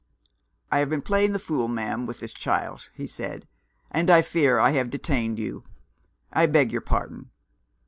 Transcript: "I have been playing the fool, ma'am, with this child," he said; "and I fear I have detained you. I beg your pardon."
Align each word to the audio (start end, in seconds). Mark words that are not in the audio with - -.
"I 0.71 0.79
have 0.79 0.89
been 0.89 1.03
playing 1.03 1.31
the 1.31 1.37
fool, 1.37 1.67
ma'am, 1.67 2.07
with 2.07 2.21
this 2.21 2.33
child," 2.33 2.89
he 2.95 3.05
said; 3.05 3.47
"and 3.91 4.09
I 4.09 4.23
fear 4.23 4.57
I 4.57 4.71
have 4.71 4.89
detained 4.89 5.37
you. 5.37 5.63
I 6.33 6.47
beg 6.47 6.71
your 6.71 6.81
pardon." 6.81 7.29